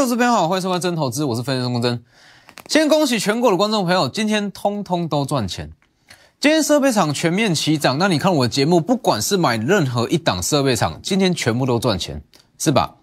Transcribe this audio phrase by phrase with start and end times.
[0.00, 2.02] 各位投资朋友好，欢迎收看真投资，我是分析师钟真。
[2.68, 5.72] 先恭喜全国的观众朋友，今天通通都赚钱。
[6.40, 12.22] 今天设备厂全面齐涨，那你看我的节目，不管是买任何一档设备厂，今天全部都赚钱，
[12.58, 12.94] 是吧？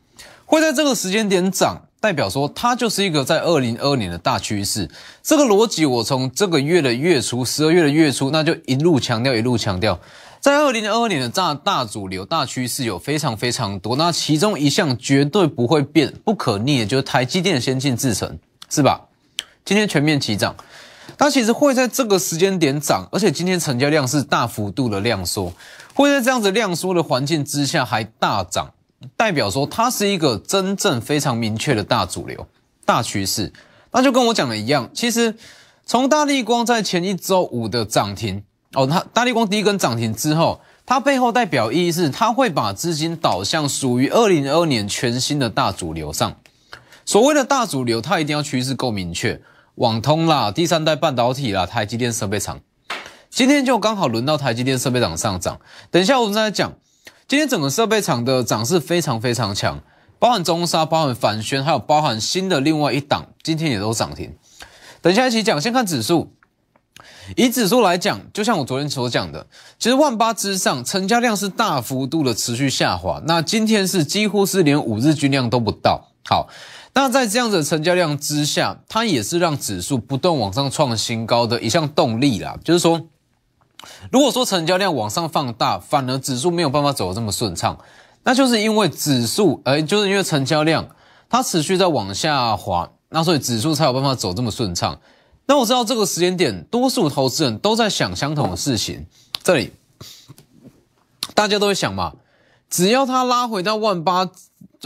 [0.48, 4.90] 会在这个时间点涨，代表说它就是一个在二零二二年的大趋势。
[5.22, 10.00] 这个逻辑我从这个月的月初，十二月的月初，那就一路强调，一路强调。
[10.48, 19.10] 在二零二二年的大大主流大趋势有非常非常多，那其中一项绝对不会变、不可逆的，就是台积电的先进制程，是吧？
[19.66, 20.56] 今天全面齐涨，
[21.18, 25.52] 它其实会在这个时间点涨，而且今天成交量是大幅度的量缩，
[25.94, 28.72] 会在这样子量缩的环境之下还大涨，
[29.18, 32.48] 代表说它是一个真正非常明确的大主流、
[32.86, 33.52] 大趋势。
[33.92, 35.36] 那就跟我讲的一样，其实
[35.86, 38.44] 从大立光在前一周五的涨停。
[38.74, 46.36] 哦，它大力光第一根涨停之后，它背后代表意义是，它会把资金导向属于二零二二年全新的大主流上。
[47.06, 49.42] 所谓的大主流，它一定要趋势够明确，
[49.76, 52.60] 网通啦、第三代半导体啦、台积电设备厂。
[53.30, 55.60] 今天就刚好轮到台积电设备厂上涨。
[55.90, 56.74] 等一下我们再来讲，
[57.28, 59.82] 今天整个设备厂的涨势非常非常强，
[60.20, 64.36] 包含中沙、包含反宣，还有包含新的另外一档，今天也都涨停。
[65.02, 66.34] 等一下一起讲，先看指数。
[67.36, 69.46] 以指数来讲，就像我昨天所讲的，
[69.78, 73.22] 其实万八之上成交量是大幅度的持续下滑。
[73.26, 76.10] 那今天是几乎是连五日均量都不到。
[76.30, 76.48] 好，
[76.94, 82.58] 那在这样的成交量之下，它也是让指数不断往上创新高的一项动力啦。
[82.64, 83.02] 就是说，
[84.12, 87.78] 如果说成交量往上放大，反而指数没有办法走得这么顺畅，
[88.24, 90.90] 那就是因为指数，呃，就是因为成交量
[91.30, 95.00] 它持续在往下滑，那所以指数才有办法走这么顺畅。
[95.50, 99.06] 那我知道这个时间点，多数投资人都在想相同的事情。
[99.42, 99.72] 这里
[101.34, 102.14] 大家都会想嘛，
[102.70, 104.30] 只要它拉回到万八、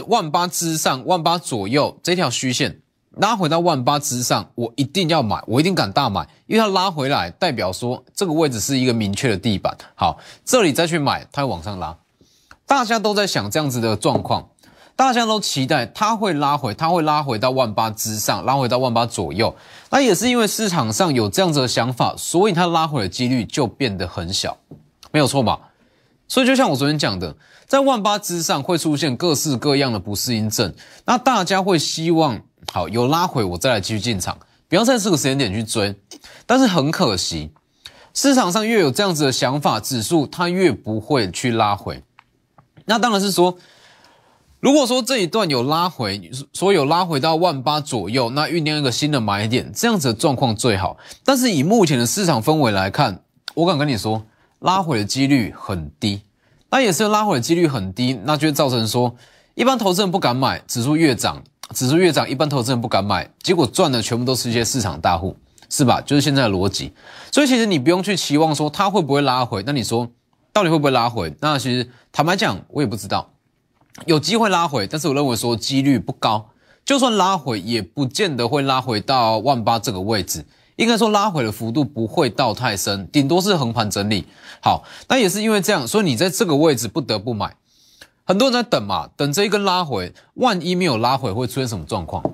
[0.06, 2.80] 万八之上、万八左右这条虚线，
[3.10, 9.76] 拉回到万八之上，我一定要买，我一定敢大买，因为它拉回来，代表说这个位置是一个明确的地板。
[9.96, 11.98] 好，这里再去买，它会往上拉。
[12.66, 14.48] 大家都在想这样子的状况。
[14.94, 19.54] 大家都期待它会拉回，它会拉回到万八之上，拉回到万八左右。
[19.90, 24.56] 那也是因为市场上有这样子的想法，所以它拉回的几率就变得很小，
[25.10, 25.58] 没有错吧？
[26.28, 27.34] 所以就像我昨天讲的，
[27.66, 30.72] 在万八之上会出现各式各样的不适应症。
[31.06, 34.38] 那大家会希望，好有拉回我再来继续进场，
[34.68, 35.94] 不要在这个时间点去追。
[36.46, 37.50] 但是很可惜，
[38.14, 42.04] 市场上越有这样子的想法，指数它越不会去拉回。
[42.84, 43.56] 那当然是说。
[44.62, 50.96] 如果说这一段有拉回，说有拉回到万八左右，那酝酿一个新的买点，这样子的状况最好。
[51.24, 53.24] 但是以目前的市场氛围来看，
[53.54, 54.24] 我敢跟你说，
[54.60, 56.22] 拉回的几率很低。
[56.70, 59.16] 那也是拉回的几率很低，那就会造成说，
[59.56, 61.42] 一般投资人不敢买，指数越涨，
[61.74, 65.36] 指数越涨，一般投资人不敢买，结果赚的全部都是一些市场大户，
[65.70, 66.00] 是吧？
[66.00, 66.92] 就是现在的逻辑。
[67.32, 70.08] 所以其实你不用去期望说它会不会拉回，那你说
[70.52, 71.34] 到底会不会拉回？
[71.40, 73.28] 那其实坦白讲，我也不知道。
[74.06, 76.50] 有机会拉回，但是我认为说几率不高。
[76.84, 80.44] 就算拉回，也不见得会拉回到万八这个位置。
[80.76, 84.26] 应该说拉回的幅度不会到太深，顶多是横盘整理。
[84.60, 87.54] 好，那也是因为这样，所以你在这个位置不得不买。
[88.24, 92.24] 很多人在等嘛，等这一根拉回，万一没有拉回，会出现什么状况？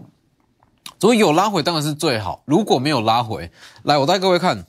[1.00, 2.42] 所以有拉回当然是最好。
[2.44, 3.50] 如果没有拉回，
[3.82, 4.64] 来我带各位看，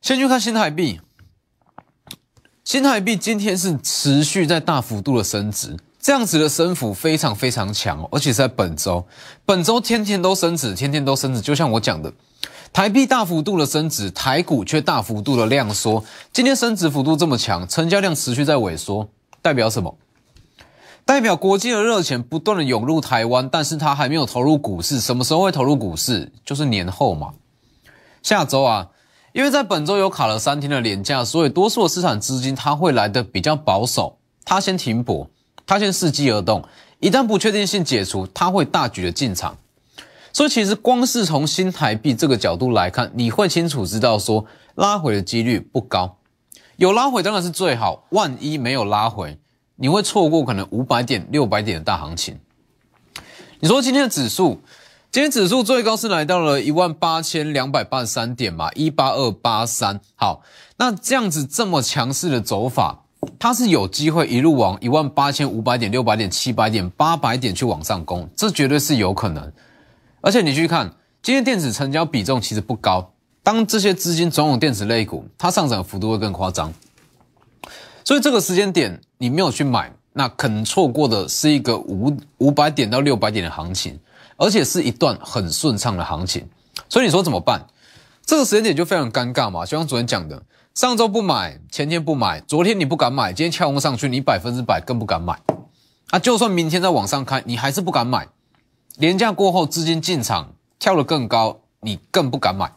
[0.00, 1.00] 先去看新台币。
[2.64, 9.04] 新台币今天是持续在大幅度的升值，这样子的升幅非常非常强，而且在本周，
[9.44, 11.40] 本周天天都升值，天天都升值。
[11.40, 12.12] 就像我讲的，
[12.72, 16.04] 台币大幅度的升值，台股却大幅度的量缩。
[16.32, 19.08] 今天升值幅度这么强，成交量持续在萎缩，
[19.42, 19.98] 代表什么？
[21.04, 26.30] 代表国际的热钱不断的涌入台湾，但是它还没有投入股市，什么时候会投入股市？
[26.44, 27.32] 就是年后嘛，
[28.22, 28.86] 下周啊。
[29.32, 35.26] 因为在本周有卡了三天的廉价，所以多数的市场资金它会来的比较保守，它先停泊，
[35.66, 36.62] 它先伺机而动。
[37.00, 39.56] 一旦不确定性解除，它会大举的进场。
[40.34, 44.44] 所以其实光是从新台币这个角度来看，你会清楚知道说
[44.74, 46.18] 拉回的几率不高。
[46.76, 49.38] 有拉回当然是最好，万一没有拉回，
[49.76, 52.38] 你会错过可能五百点、六百点的大行情。
[53.60, 54.60] 你说今天的指数？
[55.12, 60.00] 今天指数最高是来到了一万八千两百八十三点嘛，一八二八三。
[60.16, 60.40] 好，
[60.78, 63.04] 那这样子这么强势的走法，
[63.38, 69.52] 它是有机会一路往一万八千五百点、六百点、七百点、八百点去往上攻，这绝对是有可能。
[70.22, 73.12] 而且你去看今天电子成交比重其实不高，
[73.42, 76.72] 当这些资金总有电子类股，它上涨幅度会更夸张。
[78.02, 84.00] 所以这个时间点你没有去买，那可能错过的是一个五五百点到六百点的行情，
[84.42, 86.48] 而且是一段很顺畅的行情。
[86.88, 87.64] 所以你说怎么办？
[88.26, 89.64] 这个时间点就非常尴尬嘛。
[89.64, 90.42] 就像昨天讲的，
[90.74, 95.40] 上周不买，前天不买，昨天你不敢买，今天跳空上去，你百分之百更不敢买。
[96.10, 98.26] 啊，就算明天再往上开，你还是不敢买。
[98.96, 102.72] 廉价过后资金进场跳得更高，你更不敢买，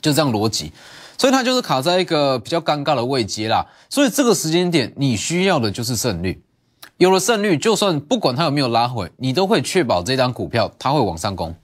[0.00, 0.72] 就这样逻辑。
[1.18, 3.66] 所以它就是卡在一个比较尴尬的位阶啦。
[3.90, 6.40] 所以这个时间点你需要的就是胜率。
[6.98, 11.54] 有了胜率，就算不管它有没有拉回，你都会确保这张股票它会往上攻。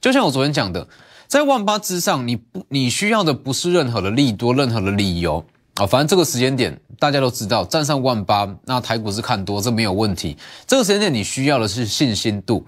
[0.00, 0.86] 就像我昨天讲的，
[1.26, 5.44] 在万八之上，你不你需要的不是任何的利多，任何的理由
[5.74, 5.84] 啊。
[5.84, 10.36] 反正这个时间点大家都知道，站上万八，那台股是看多，这没有问题。
[10.66, 12.64] 这个时间点你需要的是信心度，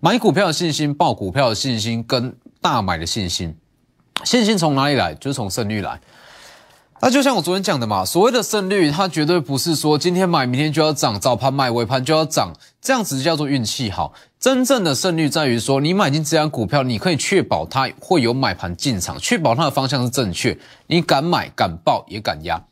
[0.00, 3.56] 买股票的信心，报股票的信心，跟大买的信心。
[4.24, 5.14] 信心从哪里来？
[5.14, 5.98] 就是从胜率来。
[7.02, 14.14] 那就像我昨天讲的嘛，所谓的胜率，它绝对不是说今天买明天就要涨，早盘买尾盘就要涨，这样子叫做运气好。
[14.40, 22.64] 真正的胜率在于说，你买进这张股票，你可以确保它会有买盘进场，确保它的方向是正确，你敢买敢报也敢压，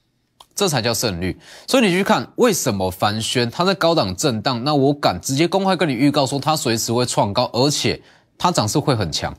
[0.54, 1.38] 这才叫胜率。
[1.66, 8.00] 所以你去看为什么凡轩它在高档震荡，那我敢直接公开跟你预告说，它随时会创高，而且
[8.38, 9.36] 它涨势会很强。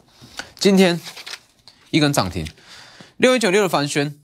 [0.60, 1.00] 今天
[1.90, 2.48] 一根涨停，
[3.18, 4.20] 六一九六的凡轩。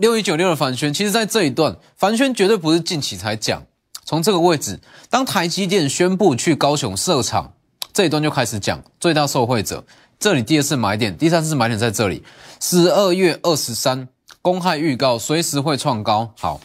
[0.00, 3.62] 六一九六的凡轩，其实在这一段，凡轩绝对不是近期才讲。
[4.06, 4.80] 从这个位置，
[5.10, 7.52] 当台积电宣布去高雄设厂，
[7.92, 9.84] 这一段就开始讲最大受惠者。
[10.18, 12.24] 这里第二次买点，第三次买点在这里。
[12.60, 14.08] 十二月二十三
[14.40, 16.32] 公开预告，随时会创高。
[16.38, 16.58] 好，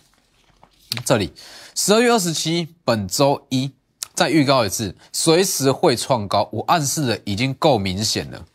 [1.04, 1.34] 这里
[1.76, 3.70] 十二月二十七本周一
[4.14, 6.48] 再预告一次，随时会创高。
[6.54, 8.46] 我暗示的已经够明显了。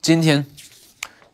[0.00, 0.46] 今天。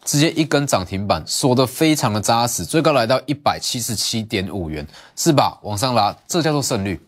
[0.07, 4.87] 直接一根涨停板锁得非常的扎实，最高来到一百七十七点五元，
[5.17, 5.59] 是吧？
[5.63, 6.99] 往上拉，这叫做胜率。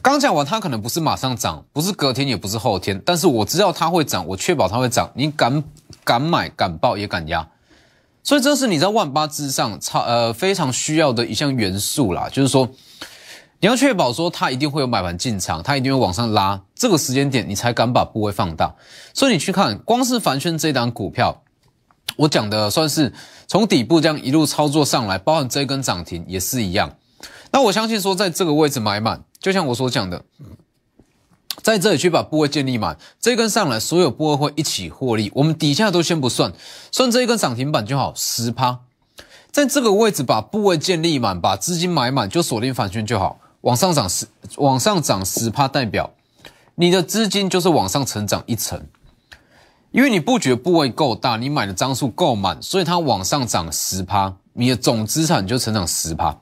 [0.00, 5.10] 刚讲完，它可能不是马上涨，不是隔天，也不是后天，但是我知道它会涨，我确保它会涨。
[5.14, 5.64] 你敢
[6.04, 7.46] 敢买，敢报，也敢压，
[8.22, 12.70] 所以这是你在万八之上超呃非常需要的一项元素啦，就是说。
[13.60, 18.74] 你要确保说它一定会有买盘进场，它一定会往上拉，这个时间点你才敢把部位放大。
[19.14, 21.42] 所以你去看，光是凡轩这档股票，
[22.16, 23.14] 我讲的算是
[23.46, 26.96] 从底部这样一路操作上来，包含这一根涨停也是一样。
[27.52, 30.24] 那我相信说，在这个位置买满，就像我所讲的，
[31.62, 35.32] 在这里去把部位建立满，这一根上来所有部位会一起获利。
[35.36, 36.52] 我们底下都先不算，
[36.92, 38.80] 算这一根涨停板就好，十趴，
[39.50, 43.38] 在这个位置把部位建立满，把资金买满，就锁定凡轩就好。
[43.64, 44.26] 往上涨十，
[44.58, 46.10] 往上涨十趴，代表
[46.74, 48.86] 你的资金就是往上成长一层，
[49.90, 56.36] 因为你布局的部位够大，你买的张数够满，所以它往上涨十趴，你的总资产就成长十趴。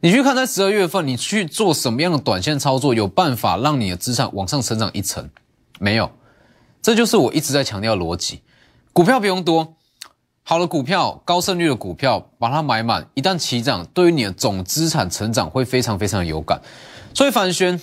[0.00, 5.30] 你去看在十二月份，你去做什么样的短线操作，有办法让你的资产往上成长一层？
[5.78, 6.10] 没有，
[6.82, 8.42] 这就是我一直在强调逻辑。
[8.92, 9.74] 股票不用多。
[10.50, 16.58] 好的股票，高胜率的股票，把它买满，一旦起涨，对于你的总资产成长会非常非常有感。
[17.12, 17.78] 所以凡轩，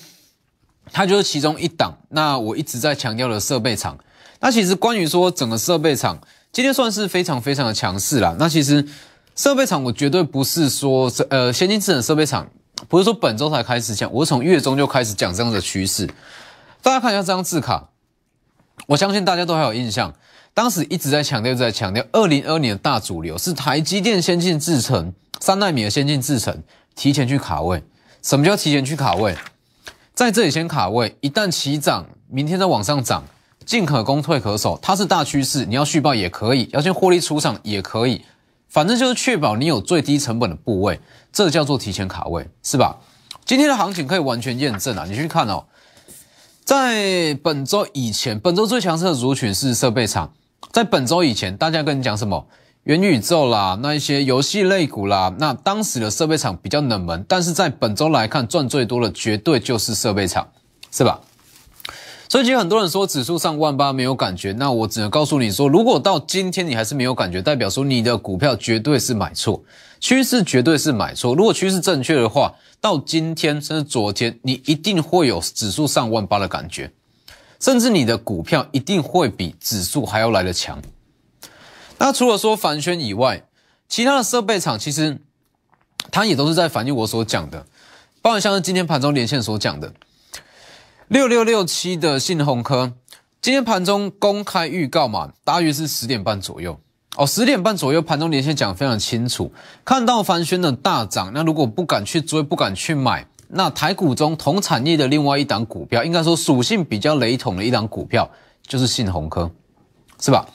[0.92, 1.96] 它就是其中一档。
[2.10, 3.96] 那我一直在强调的设备厂，
[4.40, 6.18] 那其实关于说整个设备厂，
[6.52, 8.36] 今天算是非常非常的强势啦。
[8.40, 8.84] 那其实
[9.36, 12.50] 设备厂，我绝对不是说呃先进智能设备厂，
[12.90, 16.10] 不是说本周才开始讲，我是从月中就开始讲这样的趋势。
[16.82, 17.90] 大家看一下这张字卡，
[18.88, 20.12] 我相信大家都还有印象。
[20.56, 26.64] 当时一直在强调，在强调，二零二年的大主流是台积电先进制程三纳米的先进制程，
[26.96, 27.84] 提前去卡位。
[28.22, 29.36] 什么叫提前去卡位？
[30.14, 33.26] 在这里先卡位，一旦起涨，明天再往上涨，
[33.66, 38.24] 进可攻，退可守，它是大趋势，你要续报也可以，要先获利出场也可以，
[38.70, 41.02] 反正就是确保你有最低成本的部位，
[41.34, 42.96] 这叫做提前卡位，是吧？
[43.44, 45.66] 今天的行情可以完全验证啊，你去看哦，
[46.64, 50.32] 在本周以前，本周最强势的族群是设备厂。
[50.72, 52.46] 在本周以前，大家跟你讲什么
[52.84, 60.48] 元宇宙啦，那一些游戏类股啦，那当时的设备厂比较冷门，但是在本周来看，赚最多的绝对就是设备厂，
[60.92, 61.20] 是吧？
[62.28, 69.64] 所以其实很多人说指数上万八没有感觉，那我只能告诉你说，如果到今天你还是没有感觉，代表说你的股票绝对是买错，
[70.00, 71.34] 趋势绝对是买错。
[71.36, 76.92] 如果趋势正确的话，到今天甚至昨天，你一定会有指数上万八的感觉。
[77.66, 80.80] 甚至你的股票一定会比指数还要来的强。
[81.98, 83.44] 那除了说凡轩以外，
[83.90, 85.20] 其他的设备厂其实
[86.12, 87.66] 它也都是在反映我所讲的，
[88.22, 89.96] 包含像是今天盘中连线所讲的
[91.08, 92.94] 六六六七的信鸿科，
[93.42, 96.80] 今天盘中公开预告嘛，大约是十点半左右。
[97.16, 99.52] 哦，十点半左右盘中连线讲非常清楚，
[99.84, 108.30] 看到凡轩的大涨，那如果不敢去追，不敢去买，那台股中同产业的另外一档股票，应该说属性比较雷同的一档股票，
[108.66, 109.52] 就是信鸿科，
[110.20, 110.48] 是吧？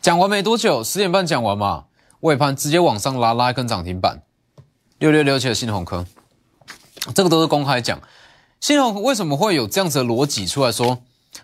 [0.00, 1.84] 讲完没多久，十点半讲完嘛，
[2.20, 4.22] 尾盘直接往上拉，拉一根涨停板，
[4.98, 6.06] 六六六七的信鸿科，
[7.14, 8.00] 这个都是公开讲。
[8.60, 10.98] 信鸿为什么会有这样子的逻辑出来说，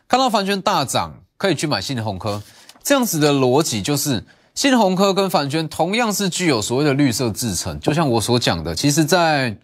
[0.09, 2.43] 看到凡圈大涨可以去买信鸿科？
[2.83, 9.59] 这样子的逻辑就是，信鸿科跟凡轩同样是具有所谓的绿色制成，就像我所讲的，其实，在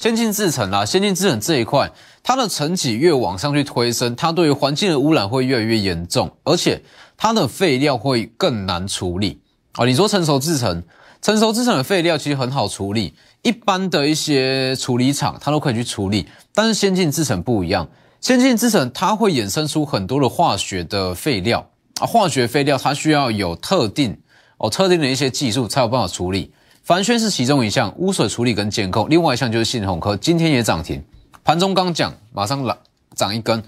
[0.00, 1.92] 先进制程啦，先进制程这一块，
[2.22, 6.82] 它的层级越往上去推升，它对于环境的污染会越来越严重，而且
[7.18, 9.38] 它的废料会更难处理
[9.72, 9.84] 啊。
[9.84, 10.82] 你说成熟制程，
[11.20, 17.86] 成熟制程的废料其实很好处理，一般的一些处理厂它都可以去处理，但是先进制程不一样，
[18.22, 21.68] 先进制程它会衍生出很多的化学的废料。
[22.00, 24.18] 啊，化学废料它需要有特定
[24.56, 26.50] 哦，特定的一些技术才有办法处理。
[26.90, 31.00] 凡轩是其中一项，污水处理跟监控，另外一项就是信鸿科，今天也涨停，
[31.44, 32.78] 盘中刚讲，马上涨
[33.14, 33.62] 涨一根。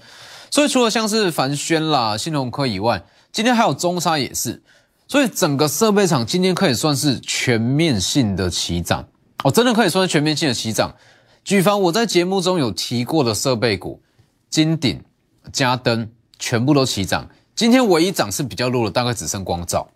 [0.51, 3.01] 所以除了像是凡轩啦、信鸿科以外，
[3.31, 4.61] 今天还有中沙也是。
[5.07, 9.07] 所以整个设备厂今天可以算是全面性的起涨
[9.45, 10.93] 哦，真的可以算是全面性的起涨。
[11.45, 14.01] 举凡我在节目中有提过的设备股，
[14.49, 15.01] 金鼎、
[15.53, 17.29] 嘉登，全部都起涨。
[17.55, 19.87] 今天唯一涨势比较弱的，大概只剩光照，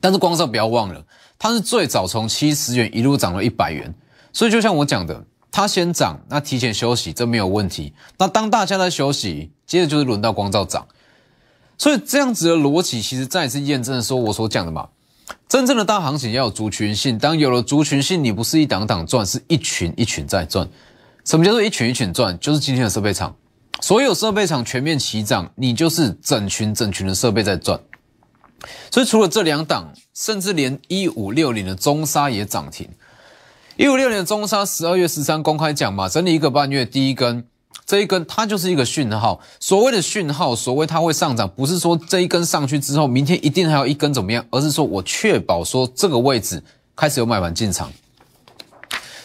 [0.00, 1.04] 但是光照不要忘了，
[1.42, 3.94] 它是最早从七十元一路涨到一百元，
[4.30, 7.94] 所以就像我讲的，它先涨，那提前休息这没有问题。
[8.18, 10.86] 那当大家在休息，接着就是轮到光照涨，
[11.78, 14.86] 所以这样子的逻辑，其实再次验证说我所讲的嘛，
[15.48, 20.68] 真正的大行情要有族群性，当有了族群性，你不是一档档赚，是一群一群在赚。
[21.24, 22.38] 什么叫做一群一群赚？
[22.38, 23.34] 就是今天的设备厂。
[23.80, 27.80] 所有设备厂全面齐涨，你就是整群整群的设备在赚。
[28.90, 32.88] 所以除了这两档，甚至连一五六零的中沙也涨停。
[33.76, 37.46] 一五六零的中沙十二月十三公开讲嘛，整理一个半月第一根，
[37.86, 39.40] 这一根它就是一个讯号。
[39.58, 46.62] 所谓的讯号，所谓它会上涨，不是说这一根上去之后，明天一定还有一根怎么样，而是说我确保说这个位置
[46.94, 47.90] 开始有买盘进场。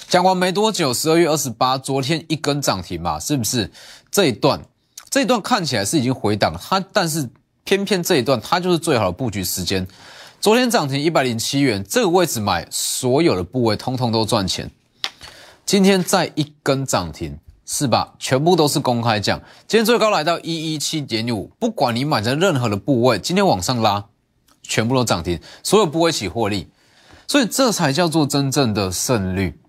[0.08, 3.70] 讲完没多久，十二月二十八，昨天一根涨停嘛，是不是？
[4.10, 4.62] 这一段，
[5.10, 7.28] 这一段看起来是已经回档，它但是
[7.66, 9.88] 偏偏这一段它就是最好的布局时间。
[10.40, 14.70] 昨天涨停一百零七元，这个位置买所有的部位通通都赚钱。
[15.66, 18.14] 今天再一根涨停，是吧？
[18.20, 24.06] 全部都是公开价，今天最高来到一一七点五，不管你买在任何的部位，今天往上拉，
[24.62, 26.68] 全部都涨停，所有部位起获利，
[27.28, 29.60] 所以这才叫做真正的胜率。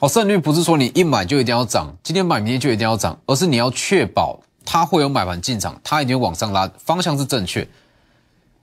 [0.00, 7.66] 哦，胜率不是说你一买就一定要涨，今天买明天就一定要涨，而是你要确保它会有买盘进场，它一定往上拉，方向是正确。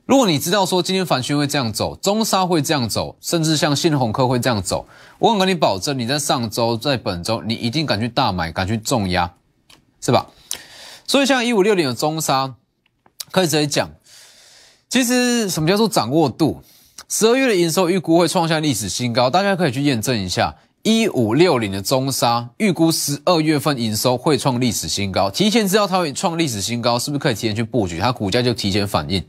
[0.06, 4.86] 如果你知道说今天凡轩会这样走，中沙会这样走，甚至像信鸿科会这样走，
[5.18, 9.34] 我敢跟你保证，你在上周、在本周，你一定敢去大买，敢去重压，
[10.02, 10.28] 是吧？
[11.08, 12.56] 所以像一五六零的中沙，
[13.32, 13.90] 可以直接讲，
[14.90, 16.62] 其实什么叫做掌握度？
[17.08, 20.56] 十二月的营收预估会创下历史新高，大家可以去验证一下。
[20.84, 28.00] 一五六零的中沙预估十二月份营收会创历史新高，提前知道它会创历史新高，是不是可以提前去布局？
[28.00, 29.26] 它股价就提前反应。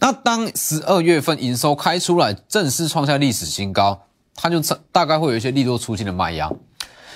[0.00, 4.02] 那当十二月份营收开出来，正式创下历史新高，
[4.34, 4.60] 它就
[4.90, 6.50] 大概会有一些利多出尽的卖压。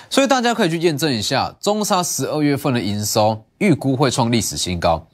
[0.09, 5.05] 所以大家可以去验证一下，中沙十二月份的营收预估会创历史新高，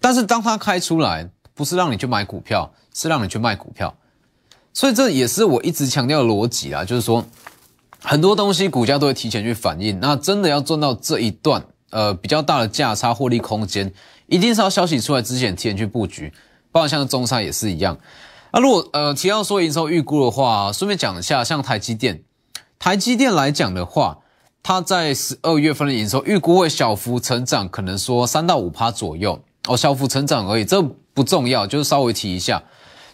[0.00, 3.94] 但是当它开出来，不是让你去买股票，是让你去卖股票。
[4.72, 7.24] 所以这也是我一直强调的逻辑啊，就是说。
[8.04, 13.90] 很多东西股价都会提前去反应，那真的要赚到这一段呃比较大的价差获利空间，
[14.26, 16.32] 一定是要消息出来之前提前去布局。
[16.70, 17.96] 包括像中沙也是一样。
[18.52, 22.22] 那如果呃提到说营收预估的话，顺便讲一下，像台积电，
[22.78, 24.18] 台积电来讲的话，
[24.62, 30.82] 它在十二月份的营收预估会小幅成长，可能说三到五趴左右哦，小幅成长而已，这
[31.14, 32.62] 不重要，就是稍微提一下。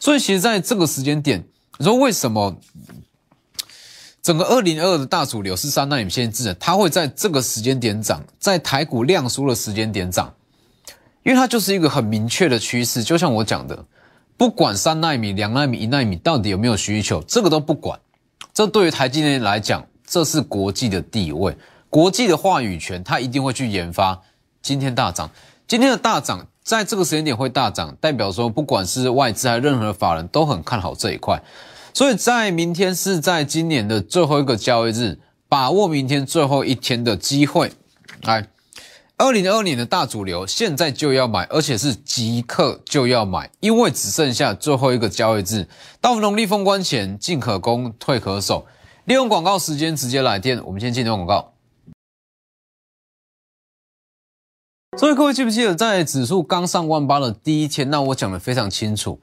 [0.00, 1.44] 所以其实在这个时间点，
[1.78, 2.56] 你说为什么？
[4.22, 10.32] 整个二零二二的大主流是三纳米先进制，它会在这个时间点涨，在台股量缩的时间点涨，
[11.22, 13.02] 因为它就是一个很明确的趋势。
[13.02, 13.84] 就像我讲的，
[14.36, 17.98] 不管三纳米、两纳米、一纳米到底有没有需求，这个都不管。
[18.52, 21.56] 这对于台积电来讲，这是国际的地位，
[21.88, 24.20] 国际的话语权，它一定会去研发。
[24.60, 25.30] 今天大涨，
[25.66, 31.42] 今天的大涨，在这个时间点会大涨，代表说不管是外资还是任何法人都很看好这一块。
[31.92, 35.18] 所以在明天是在今年的最后一个交易日，
[35.48, 37.72] 把握明天最后一天的机会，
[38.22, 38.48] 来，
[39.16, 45.68] 二零二二年的大主流现在就要买，而且是即刻就要买，因为只剩下最后一个交易日，
[46.00, 48.66] 到农历封关前进可攻，退可守。
[49.06, 51.54] 利用广告时间直接来电，我们先进段广告。
[54.96, 59.20] 所以各位记不记得，在指数刚上万八的第一天，那我讲的非常清楚，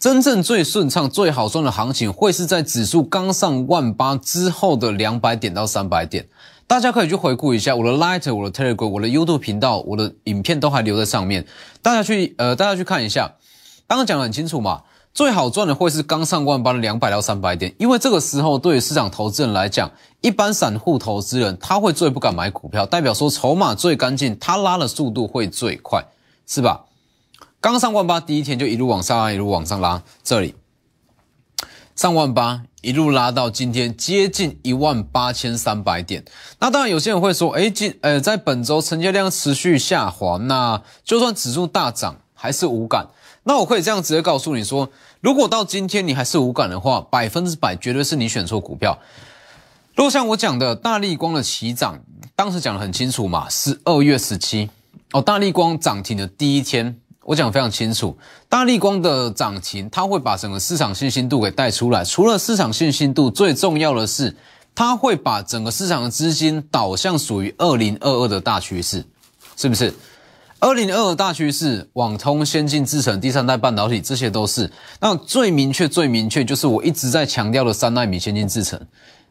[0.00, 6.26] 真正最顺畅、最好赚的行情，会是在指数刚上万八之后的两百点到三百点。
[6.66, 11.46] 大家可以去回顾一下我的 Light、我的 Telegram、我的 YouTube 频道，我的影片都还留在上面。
[11.82, 13.34] 大家去呃，大家去看一下。
[13.86, 14.80] 刚刚讲的很清楚嘛，
[15.12, 19.90] 最好赚的会是刚上万八的两百到三百点，因为这个时候对于市场投资人来讲，
[20.22, 26.02] 一般散户投资人他会最不敢买股票，代表说筹码最干净，他拉的速度会最快，
[26.46, 26.86] 是吧？
[27.60, 30.54] 刚上万八第一天就一路往上拉，一路往上拉，这里
[31.94, 32.62] 上万八。
[32.80, 36.24] 一路拉到今天接近一万八千三百点，
[36.60, 43.08] 那当然有些人会说，哎，今呃在本周成交量持续下滑，那就算指数大涨还是无感。
[43.42, 44.88] 那我可以这样直接告诉你说，
[45.20, 48.98] 如果到今天你还是无感的话，百分之百绝对是你选错股票。
[49.94, 52.00] 如果像我讲的大力光的起涨，
[52.34, 54.70] 当时讲的很清楚嘛，十二月十七
[55.12, 56.98] 哦，大力光涨停的第一天。
[57.30, 58.18] 我讲非常清楚，
[58.48, 62.04] 大立光的涨停，它会把整个市场信心度给带出来。
[62.04, 64.34] 除了市场信心度，最重要的是，
[64.74, 69.04] 它会把整个市场的资金导向属于二零二二的大趋势，
[69.56, 69.94] 是不是？
[70.58, 74.68] 二零二二大趋势，网通、先进制程、第三代半导体，这些都是。
[75.00, 78.84] 那最明确、最明确，就是我一直在强调的三纳米先进制程。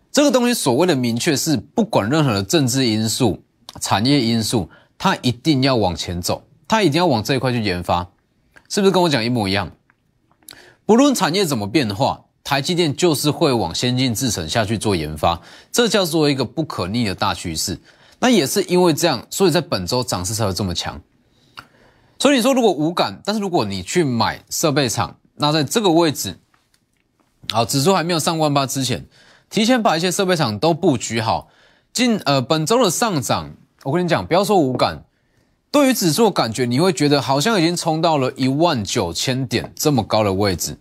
[0.09, 3.43] 这个东西所谓的明确，是不管任何的政治因素、
[3.81, 6.41] 产业因素，它一定要往前走。
[6.69, 8.11] 他一定要往这一块去研发，
[8.69, 9.71] 是不是跟我讲一模一样？
[10.85, 17.79] 不论产业怎么变化，台积电就是会往先进制程下去做研发，这叫做一个不可逆的大趋势。
[18.19, 21.01] 那也是因为这样，所以在本周涨势才会这么强。
[22.19, 26.37] 所以你说如果无感，但是如果你去买设备厂，那在这个位置，
[27.51, 29.07] 好，指数还没有上万八之前，
[29.49, 31.49] 提前把一些设备厂都布局好，
[31.93, 35.05] 进呃本周的上涨，我跟你讲，不要说无感。
[35.71, 40.75] 对于指数感觉，你会觉得好像已经冲到了一万九千点这么高的位置，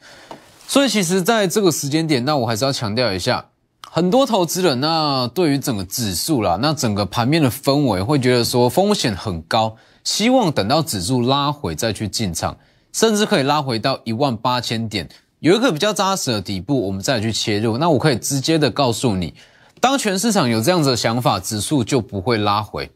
[0.67, 3.45] 所以其实在这个时间点，那我还是要强调一下，
[3.91, 12.57] 很多投资人那对于整个指数啦，那整个盘面的氛围会觉得说风险很高，希望等到指数拉回再去进场，
[12.95, 15.07] 甚至可以拉回到一万八千点，
[15.41, 17.77] 有一个比较扎实的底部，我们再去切入。
[17.77, 19.35] 那我可以直接的告诉你，
[19.83, 22.91] 当全市场有这样子的想法，指数就不会拉回。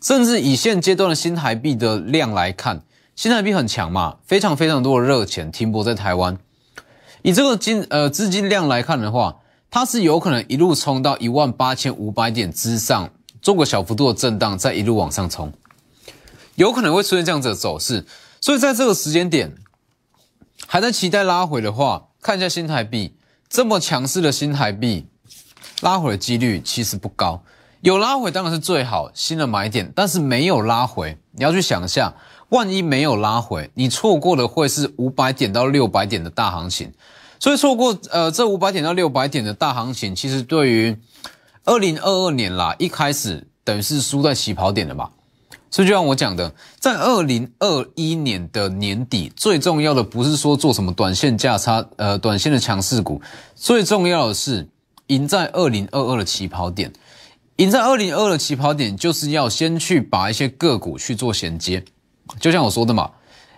[0.00, 2.82] 甚至以现阶段的新台币的量来看，
[3.16, 6.38] 新台币很强嘛，非常非常多的热钱停泊在台湾。
[7.22, 9.38] 以这个金呃资金量来看的话，
[9.70, 13.10] 它是有可能一路冲到一万八千五百点之上，
[13.42, 15.52] 做个小幅度的震荡，再一路往上冲，
[16.54, 18.06] 有可能会出现这样子的走势。
[18.40, 19.52] 所以在这个时间点，
[20.68, 23.16] 还在期待拉回的话，看一下新台币
[23.48, 25.08] 这么强势的新台币，
[25.80, 27.42] 拉回的几率其实不高。
[27.80, 32.12] 有拉回当然是最好，新的买点，但是没有拉回，你要去想一下，
[32.48, 36.92] 万一没有拉回，你错过的会是五百点到六百点的大行情，
[37.38, 40.98] 所以错过呃这五百点到六百点的大行情，其实对于
[41.64, 45.10] 二零二二年啦，一开始等于是输在起跑点了嘛，
[45.70, 53.22] 所以就像我讲的，在二零二一年的年底，最重要的不是说做什么短线价差，呃短线的强势股，
[53.54, 54.68] 最重要的是
[55.06, 56.92] 赢在二零二二的起跑点。
[57.58, 61.84] 赢在二零二的起跑点，就是要先去把一些个股去做衔接。
[62.38, 63.10] 就像我说的嘛，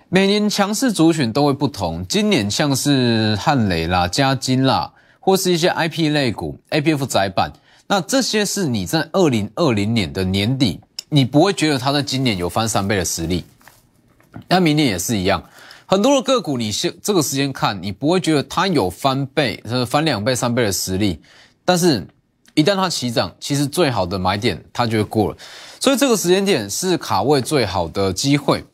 [0.08, 2.02] 每年强势族群都会不同。
[2.08, 7.52] 今年像是汉雷啦、嘉金啦，或是一些 IP 类股、APF 窄板，
[7.88, 13.44] 那这些是你在二零二零年的年底，你不会觉得它在今年有翻三倍的实力。
[14.48, 15.44] 那明年也是一样，
[15.84, 21.20] 很多的个股，你现这个时间看，你不会觉得它有翻倍、翻两倍、三倍的实力，
[21.66, 22.08] 但是。
[22.60, 25.36] 一旦它起涨，其实最好的买点它就会过了，
[25.80, 28.64] 所以这个时间点是卡位最好的机会。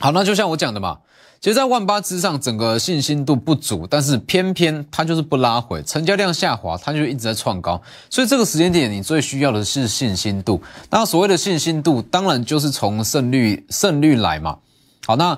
[0.00, 0.98] 好，那就像我讲的嘛，
[1.40, 7.82] 其实，在万八之上，整个信心度不足，但是偏偏它就是不拉回，成交量下滑，它就一直在创高。
[8.08, 10.62] 所以这个时间点，你最需要的是信心度。
[10.88, 14.58] 那所谓的信心度，当然就是从胜率胜率来嘛。
[15.04, 15.36] 好，那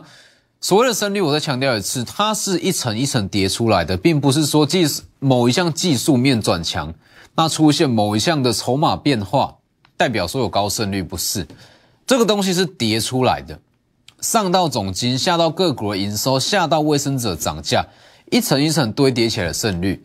[0.60, 4.86] 所谓的胜率，我再强调一次，它是一层一层叠出来的，并不是说技
[5.18, 6.92] 某一项技术面转强。
[7.36, 9.56] 那出现某一项的筹码变化，
[9.96, 11.46] 代表说有高胜率不是？
[12.06, 13.58] 这个东西是叠出来的，
[14.20, 17.86] 上到总金，下到个股的营收，下到卫生者涨价，
[18.30, 20.04] 一层一层堆叠起来的胜率。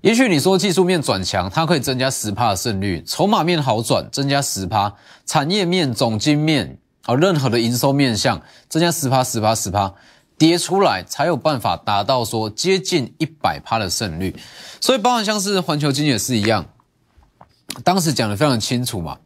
[0.00, 4.92] 也许你说技术面转强，它可以增加十趴的胜率；筹码面好转，增加十趴；
[5.26, 9.92] 产业面、总金面啊，任何的营收面向增加十趴、十趴、十趴，
[10.38, 14.34] 跌出来才有办法达到说接近一百趴的胜率。
[14.80, 16.64] 所以，包含像是环球金也是一样，
[17.82, 19.18] 当时讲的非常清楚嘛，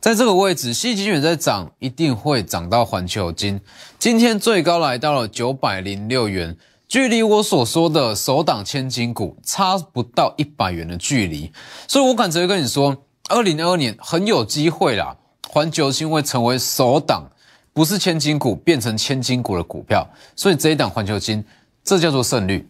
[0.00, 3.60] 在这个位置，细金远在涨，一定会涨到环球金。
[3.98, 6.56] 今天最高来到了九百零六元。
[6.88, 11.52] 距离我所说的首档千金股差不到一百元的距离，
[11.86, 12.96] 所以我敢直接跟你说，
[13.28, 15.14] 二零二二年很有机会啦，
[15.50, 17.30] 环球金会成为首档
[17.78, 21.44] 不是千金股变成千金股的股票，所以这一档环球金，
[21.84, 22.66] 这叫做胜率，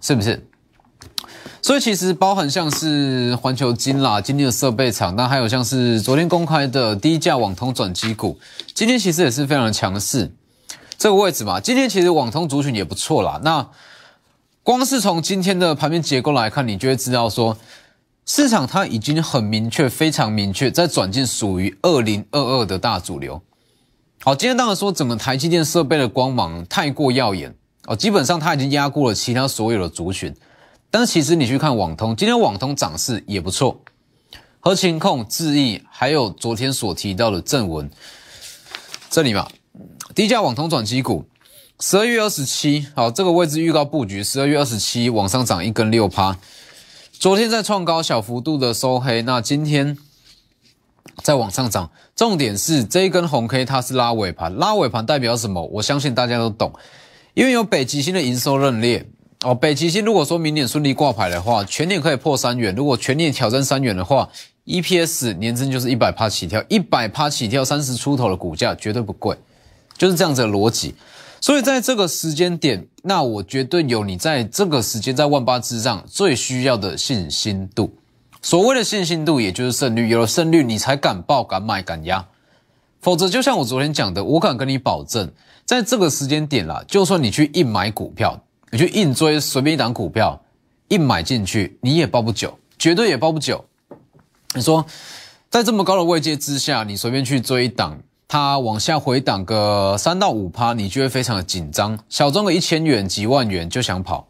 [0.00, 0.44] 是不是？
[1.62, 8.40] 所以其实包含像是环球金啦，今天的设备厂，那还有像是昨天公开的低价网通转机股，
[8.74, 10.32] 今天其实也是非常的强势。
[10.98, 13.40] 这个位置嘛，今天其实网通族群也不错啦。
[13.44, 13.64] 那
[14.64, 17.56] 光是从今天的盘面结构来看，你就会知道说，
[18.26, 23.40] 市场它已经很明确、非常明确，在转进属于二零二二的大主流。
[24.22, 27.54] 好，今天当然说整个台积电设备的光芒太过耀眼
[27.86, 30.36] 哦，基本上它已经压过了其他所有的族群。
[30.90, 33.80] 但其实你去看网通，今天网通涨势也不错，
[34.60, 37.90] 和情控、智毅，还有昨天所提到的正文，
[39.08, 39.48] 这里嘛。
[40.14, 41.24] 低价网通转机股，
[41.78, 46.36] 十二月二十七，好，这个位置预告布局，十二月二十七往上涨一根六趴，
[47.10, 49.96] 昨天在创高，小幅度的收黑，那今天
[51.22, 55.64] 再往上涨，重点是这一根红 K 它是拉尾盘，拉尾盘代表什么？
[55.72, 56.72] 我相信大家都懂，
[57.34, 59.06] 因为有北极星的营收认列
[59.42, 64.28] 哦，北极星如果说明年顺利挂牌的话，全年可以破三元，如果全年挑战三元的话
[64.66, 69.36] ，EPS 年增就是一百趴起跳，一百趴起跳三十出头的股价绝对不贵。
[69.98, 70.94] 就是这样子的逻辑，
[71.42, 77.92] 所以在这个时间点，那我绝对有你在这个时间在万八之上最需要的信心度。
[78.42, 80.08] 所谓的信心度，也就是胜率。
[80.08, 82.26] 有了胜率，你才敢报、敢买、敢压。
[83.00, 85.30] 否则，就像我昨天讲的，我敢跟你保证，
[85.64, 88.38] 在这个时间点啦，就算你去硬买股票，
[88.70, 90.40] 你去硬追随便一档股票，
[90.88, 93.64] 硬买进去，你也报不久，绝对也报不久。
[94.54, 94.84] 你说，
[95.48, 97.98] 在这么高的位阶之下，你随便去追一档。
[98.32, 104.28] 它往下回档个三到五趴，你就会非常的紧张，小赚个一千元、几万元就想跑，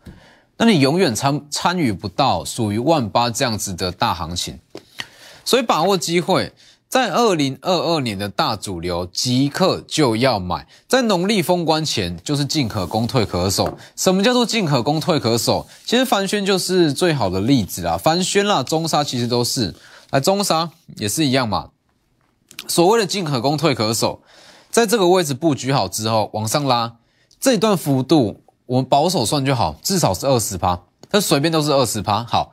[0.63, 4.59] 那你永远参参与不到属于万八这样子的大行情。
[5.43, 6.53] 所以把握机会，
[6.87, 13.79] 在二零二二年的大主流即刻就要买，在农历封关前就是进可攻退可守。
[13.97, 15.67] 什么叫做进可攻退可守？
[15.87, 19.75] 其实凡轩就是最好的例子啦，凡轩啦、中沙其实都是，
[20.11, 21.71] 来中沙也是一样嘛。
[22.69, 24.21] 所谓的进可攻退可守，
[24.71, 26.97] 在这个位置布局好之后，往上拉
[27.41, 30.79] 这段幅度，我们保守算就好，至少是二十趴，
[31.11, 32.23] 它随便都是二十趴。
[32.23, 32.53] 好，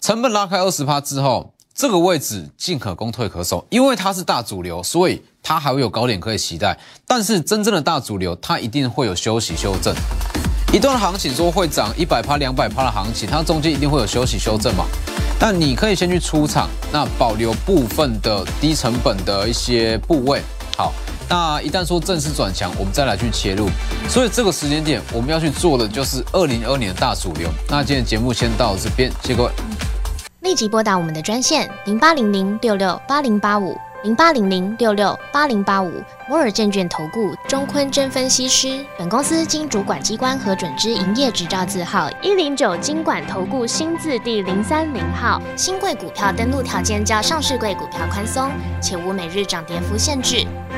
[0.00, 6.76] 成本拉开二十趴之后，这个位置进可攻退可守，因为它是大主流，所以它还会有高点可以期待。
[7.06, 9.94] 但是真正的大主流，它一定会有休息修正。
[10.72, 14.84] 一段行情说会涨一百趴、两百趴的行情，它中间一定会有休息修正嘛？
[15.38, 20.42] 但你可以先去出场，那保留部分的低成本的一些部位。
[20.76, 20.92] 好，
[21.32, 23.66] 那一旦说正式转强，我们再来去切入。
[24.06, 27.48] 所以这个时间点，我们要去做的就是二零二二年的大主流。
[27.70, 29.50] 那今天节目先到这边，谢谢各位。
[30.40, 33.74] 立即拨打我们的专线零八零零六六八零八五。
[34.02, 45.40] 零八零零六六八零八五摩尔证券投顾钟坤真分析师，本公司经主管机关核准之营业执照字号一零九金管投顾新字第零三零号。
[45.56, 48.50] 新贵股票登录条件较上市贵股票宽松，
[48.82, 50.44] 且无每日涨跌幅限制。